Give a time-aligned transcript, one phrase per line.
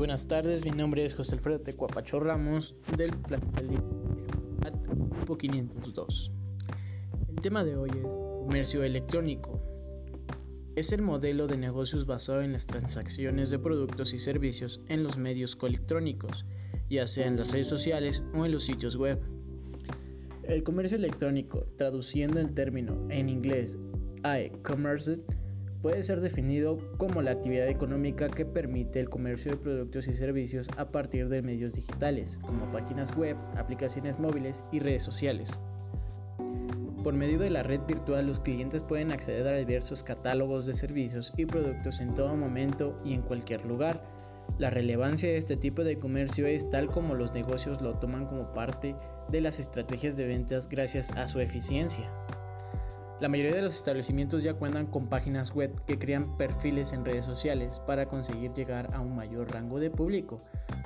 [0.00, 3.68] buenas tardes, mi nombre es José Alfredo Tecuapacho Ramos del plantel
[5.10, 6.32] Grupo 502.
[7.28, 9.60] El tema de hoy es comercio electrónico.
[10.74, 15.18] Es el modelo de negocios basado en las transacciones de productos y servicios en los
[15.18, 16.46] medios electrónicos,
[16.88, 19.20] ya sea en las redes sociales o en los sitios web.
[20.44, 23.78] El comercio electrónico, traduciendo el término en inglés
[24.24, 25.20] e-commerce,
[25.82, 30.68] puede ser definido como la actividad económica que permite el comercio de productos y servicios
[30.76, 35.60] a partir de medios digitales, como páginas web, aplicaciones móviles y redes sociales.
[37.02, 41.32] Por medio de la red virtual, los clientes pueden acceder a diversos catálogos de servicios
[41.38, 44.04] y productos en todo momento y en cualquier lugar.
[44.58, 48.52] La relevancia de este tipo de comercio es tal como los negocios lo toman como
[48.52, 48.94] parte
[49.30, 52.10] de las estrategias de ventas gracias a su eficiencia.
[53.20, 57.26] La mayoría de los establecimientos ya cuentan con páginas web que crean perfiles en redes
[57.26, 60.42] sociales para conseguir llegar a un mayor rango de público.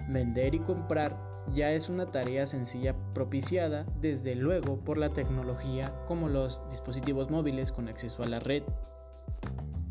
[0.09, 1.17] Vender y comprar
[1.55, 7.71] ya es una tarea sencilla propiciada desde luego por la tecnología como los dispositivos móviles
[7.71, 8.65] con acceso a la red.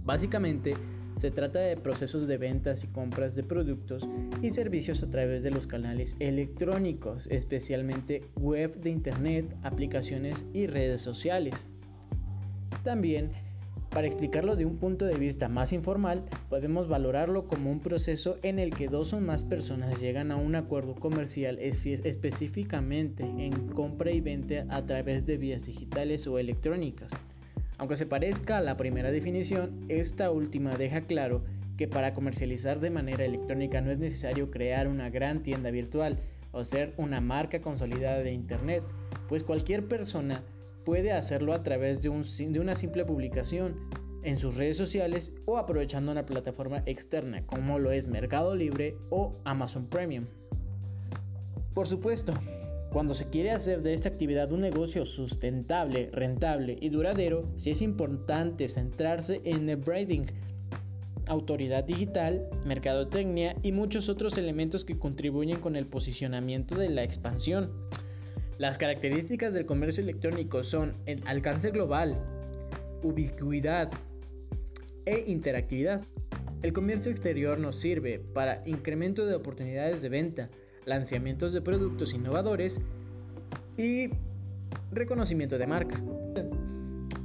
[0.03, 0.73] Básicamente,
[1.15, 4.05] se trata de procesos de ventas y compras de productos
[4.41, 10.99] y servicios a través de los canales electrónicos, especialmente web de Internet, aplicaciones y redes
[10.99, 11.69] sociales.
[12.83, 13.31] También,
[13.91, 18.59] para explicarlo de un punto de vista más informal, podemos valorarlo como un proceso en
[18.59, 24.19] el que dos o más personas llegan a un acuerdo comercial específicamente en compra y
[24.19, 27.13] venta a través de vías digitales o electrónicas.
[27.77, 31.43] Aunque se parezca a la primera definición, esta última deja claro
[31.77, 36.19] que para comercializar de manera electrónica no es necesario crear una gran tienda virtual
[36.51, 38.83] o ser una marca consolidada de Internet,
[39.27, 40.43] pues cualquier persona
[40.85, 43.75] puede hacerlo a través de, una simple publicación
[44.23, 49.35] en sus redes sociales o aprovechando una plataforma externa como lo es Mercado Libre o
[49.43, 50.25] Amazon Premium.
[51.73, 52.33] Por supuesto,
[52.91, 57.81] cuando se quiere hacer de esta actividad un negocio sustentable, rentable y duradero, sí es
[57.81, 60.27] importante centrarse en el branding,
[61.25, 67.71] autoridad digital, mercadotecnia y muchos otros elementos que contribuyen con el posicionamiento de la expansión.
[68.59, 72.17] Las características del comercio electrónico son el alcance global,
[73.01, 73.91] ubicuidad
[75.05, 76.03] e interactividad.
[76.61, 80.49] El comercio exterior nos sirve para incremento de oportunidades de venta,
[80.85, 82.81] lanzamientos de productos innovadores
[83.75, 84.09] y
[84.91, 86.01] reconocimiento de marca.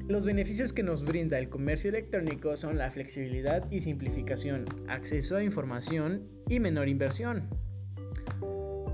[0.08, 5.44] Los beneficios que nos brinda el comercio electrónico son la flexibilidad y simplificación, acceso a
[5.44, 7.46] información y menor inversión.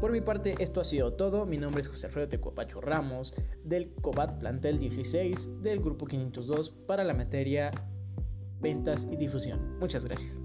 [0.04, 1.47] Por mi parte, esto ha sido todo.
[1.47, 3.32] Mi nombre es José Alfredo Tecuapacho Ramos,
[3.65, 7.70] del COBAT Plantel 16 del Grupo 502 para la materia
[8.60, 9.78] Ventas y Difusión.
[9.78, 10.43] Muchas gracias.